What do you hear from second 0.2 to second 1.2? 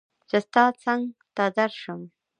چې ستا څنګ